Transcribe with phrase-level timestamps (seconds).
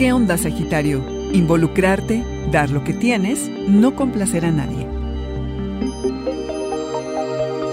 [0.00, 1.04] ¿Qué onda, Sagitario?
[1.34, 4.86] Involucrarte, dar lo que tienes, no complacer a nadie.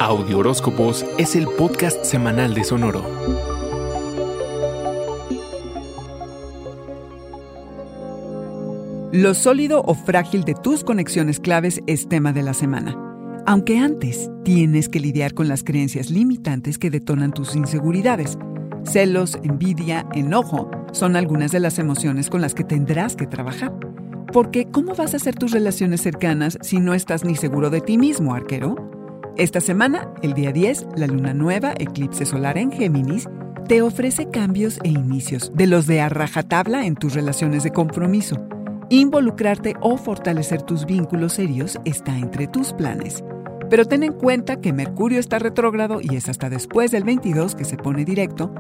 [0.02, 3.02] Audio Horóscopos es el podcast semanal de Sonoro.
[9.14, 12.98] Lo sólido o frágil de tus conexiones claves es tema de la semana.
[13.46, 18.38] Aunque antes tienes que lidiar con las creencias limitantes que detonan tus inseguridades.
[18.84, 23.74] Celos, envidia, enojo son algunas de las emociones con las que tendrás que trabajar.
[24.32, 27.98] Porque ¿cómo vas a hacer tus relaciones cercanas si no estás ni seguro de ti
[27.98, 28.76] mismo, arquero?
[29.38, 33.28] Esta semana, el día 10, la luna nueva, eclipse solar en Géminis,
[33.68, 38.48] te ofrece cambios e inicios de los de a rajatabla en tus relaciones de compromiso.
[38.90, 43.24] Involucrarte o fortalecer tus vínculos serios está entre tus planes.
[43.70, 47.66] Pero ten en cuenta que Mercurio está retrógrado y es hasta después del 22 que
[47.66, 48.54] se pone directo,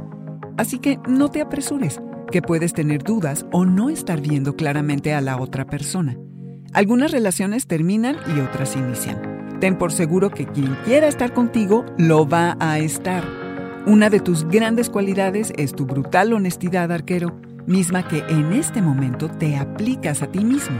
[0.57, 5.21] así que no te apresures que puedes tener dudas o no estar viendo claramente a
[5.21, 6.17] la otra persona.
[6.73, 9.57] Algunas relaciones terminan y otras inician.
[9.59, 13.23] Ten por seguro que quien quiera estar contigo lo va a estar.
[13.87, 19.29] Una de tus grandes cualidades es tu brutal honestidad, arquero, misma que en este momento
[19.29, 20.77] te aplicas a ti mismo.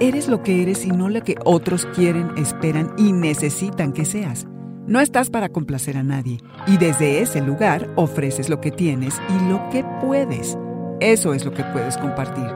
[0.00, 4.46] Eres lo que eres y no lo que otros quieren, esperan y necesitan que seas.
[4.86, 9.48] No estás para complacer a nadie y desde ese lugar ofreces lo que tienes y
[9.48, 10.58] lo que puedes.
[11.00, 12.46] Eso es lo que puedes compartir.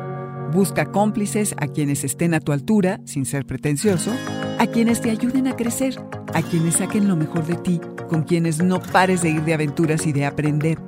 [0.53, 4.11] Busca cómplices a quienes estén a tu altura, sin ser pretencioso,
[4.58, 6.00] a quienes te ayuden a crecer,
[6.33, 10.06] a quienes saquen lo mejor de ti, con quienes no pares de ir de aventuras
[10.06, 10.78] y de aprender.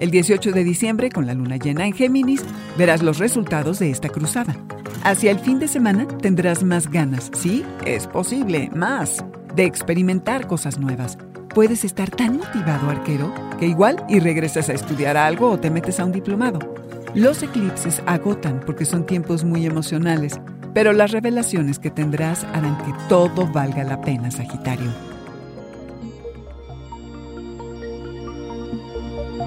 [0.00, 2.44] El 18 de diciembre, con la luna llena en Géminis,
[2.76, 4.54] verás los resultados de esta cruzada.
[5.02, 10.78] Hacia el fin de semana tendrás más ganas, sí, es posible, más, de experimentar cosas
[10.78, 11.16] nuevas.
[11.54, 15.98] Puedes estar tan motivado, arquero, que igual y regresas a estudiar algo o te metes
[16.00, 16.75] a un diplomado.
[17.16, 20.38] Los eclipses agotan porque son tiempos muy emocionales,
[20.74, 24.92] pero las revelaciones que tendrás harán que todo valga la pena, Sagitario.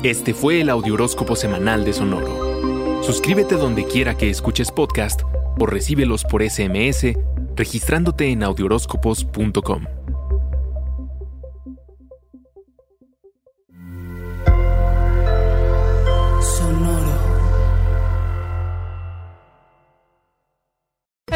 [0.02, 3.04] Este fue el Audioróscopo Semanal de Sonoro.
[3.04, 5.22] Suscríbete donde quiera que escuches podcast
[5.60, 7.14] o recíbelos por SMS
[7.56, 9.99] registrándote en audioróscopos.com.